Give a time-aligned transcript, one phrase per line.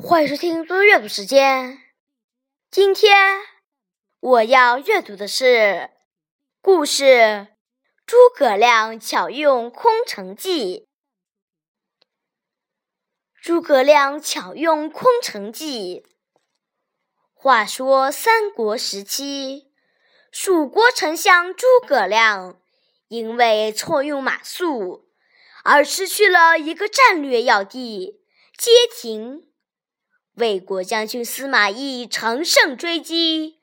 [0.00, 1.78] 欢迎收听多多阅读时间。
[2.70, 3.40] 今天
[4.20, 5.90] 我要阅读的是
[6.60, 7.04] 故事
[8.06, 10.80] 《诸葛亮巧用空城计》。
[13.42, 16.06] 诸葛亮巧用空城计。
[17.34, 19.72] 话说三国时期，
[20.30, 22.60] 蜀国丞相诸葛亮
[23.08, 25.02] 因为错用马谡，
[25.64, 28.22] 而失去了一个战略要地——
[28.56, 29.47] 街亭。
[30.38, 33.58] 魏国将军司马懿乘胜追击，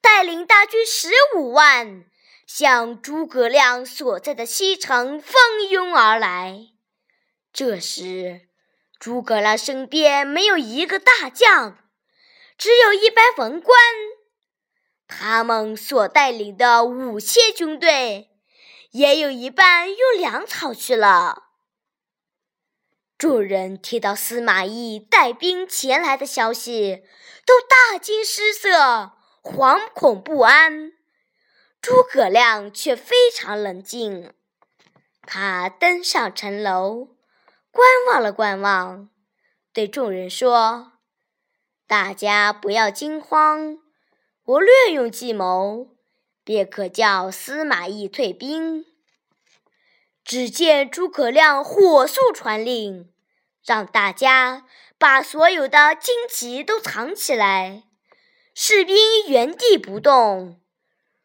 [0.00, 2.04] 带领大军十五万
[2.46, 5.34] 向诸葛亮所在的西城蜂
[5.70, 6.68] 拥而来。
[7.52, 8.48] 这时，
[8.98, 11.78] 诸葛亮身边没有一个大将，
[12.56, 13.78] 只有一班文官。
[15.06, 18.30] 他们所带领的五千军队，
[18.92, 21.43] 也有一半用粮草去了。
[23.24, 27.02] 众人听到司马懿带兵前来的消息，
[27.46, 30.92] 都大惊失色，惶恐不安。
[31.80, 34.34] 诸葛亮却非常冷静，
[35.22, 37.16] 他登上城楼，
[37.70, 39.08] 观望了观望，
[39.72, 40.92] 对众人说
[41.88, 43.78] ：“大家不要惊慌，
[44.44, 45.96] 我略用计谋，
[46.44, 48.84] 便可叫司马懿退兵。”
[50.22, 53.10] 只见诸葛亮火速传令，
[53.64, 54.66] 让大家
[54.98, 57.84] 把所有的荆棘都藏起来，
[58.54, 60.60] 士兵原地不动。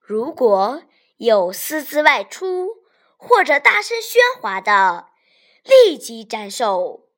[0.00, 0.82] 如果
[1.16, 2.68] 有私自外出
[3.16, 5.08] 或者大声喧哗的，
[5.62, 7.08] 立即斩首。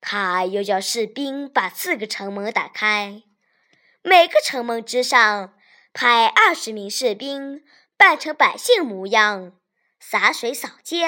[0.00, 3.22] 他又叫士兵把四个城门打开，
[4.02, 5.54] 每个城门之上
[5.92, 7.64] 派二十名士兵，
[7.96, 9.58] 扮成百姓模样。
[9.98, 11.06] 洒水扫街，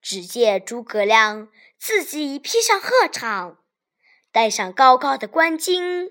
[0.00, 1.48] 只见诸葛亮
[1.84, 3.58] 自己披上鹤氅，
[4.32, 6.10] 戴上高高的冠巾，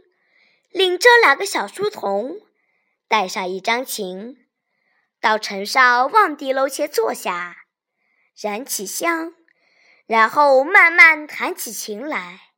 [0.69, 2.41] 领着两个小书童，
[3.07, 4.37] 带上一张琴，
[5.19, 7.65] 到城上望帝楼前坐下，
[8.39, 9.33] 燃起香，
[10.05, 12.51] 然后慢慢弹起琴来。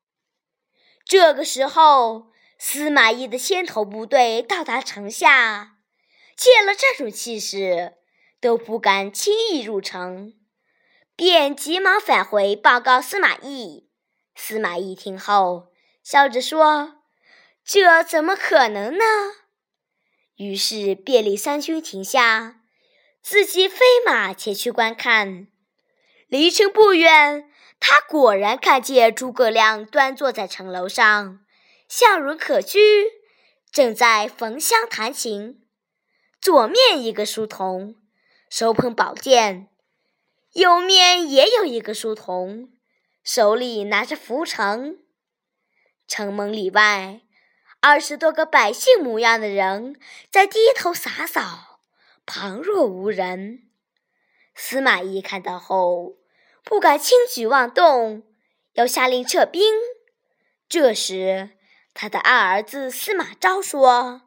[1.05, 5.77] 这个时候，司马懿的先头部队到达城下，
[6.35, 7.93] 见了这种气势。
[8.41, 10.33] 都不敢轻易入城，
[11.15, 13.89] 便急忙返回报告司马懿。
[14.35, 15.71] 司马懿听后，
[16.03, 16.95] 笑着说
[17.63, 19.05] ：“这怎么可能呢？”
[20.35, 22.57] 于是便令三军停下，
[23.21, 25.47] 自己飞马前去观看。
[26.27, 27.49] 离城不远，
[27.79, 31.39] 他果然看见诸葛亮端坐在城楼上，
[31.87, 33.05] 笑容可掬，
[33.71, 35.61] 正在焚香弹琴。
[36.41, 37.95] 左面一个书童。
[38.49, 39.69] 手捧宝剑，
[40.55, 42.69] 右面也有一个书童，
[43.25, 45.03] 手里拿着拂尘。
[46.07, 47.19] 城门里外，
[47.81, 49.99] 二十多个百姓模样的人
[50.31, 51.81] 在低头洒扫，
[52.25, 53.63] 旁若无人。
[54.55, 56.15] 司马懿看到后，
[56.63, 58.23] 不敢轻举妄动，
[58.75, 59.61] 要下令撤兵。
[60.69, 61.49] 这时，
[61.93, 64.21] 他的二儿子司马昭说：“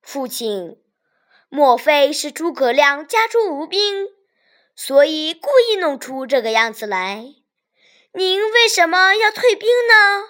[0.00, 0.80] 父亲。”
[1.52, 4.06] 莫非是诸葛亮家中无兵，
[4.74, 7.34] 所以故意弄出这个样子来？
[8.12, 10.28] 您为什么要退兵呢？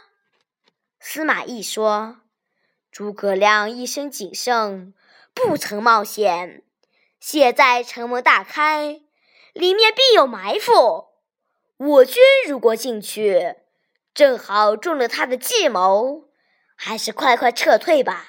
[0.98, 2.20] 司马懿说
[2.92, 4.94] ：“诸葛亮一生谨慎，
[5.32, 6.62] 不曾冒险。
[7.18, 9.02] 现在城门大开，
[9.52, 11.08] 里面必有埋伏。
[11.76, 13.56] 我军如果进去，
[14.12, 16.28] 正好中了他的计谋，
[16.76, 18.28] 还是快快撤退吧。”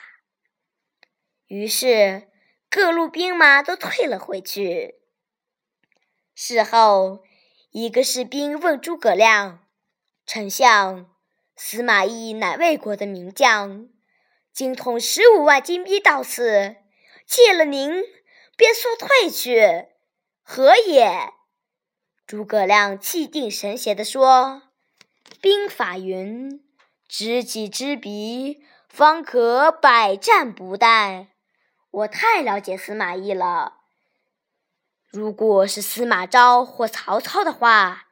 [1.48, 2.28] 于是。
[2.74, 5.01] 各路兵马都退了回去。
[6.52, 7.24] 事后，
[7.72, 9.60] 一个士兵问诸葛亮
[10.28, 11.10] ：“丞相，
[11.56, 13.88] 司马懿乃魏国的名将，
[14.52, 16.76] 精统十五万精兵到此，
[17.26, 18.04] 见了您
[18.58, 19.86] 便速退去，
[20.44, 21.32] 何也？”
[22.28, 24.64] 诸葛亮气定神闲地说
[25.40, 26.62] ：“兵法云：
[27.08, 31.28] 知己知彼，方可百战不殆。”
[31.92, 33.81] 我太了解司马懿了。
[35.12, 38.08] 如果是司马昭或曹操的话，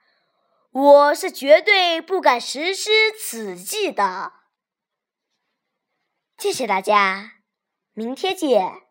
[0.71, 4.33] 我是绝对不敢实施此计的。
[6.37, 7.33] 谢谢大家，
[7.93, 8.88] 明天见。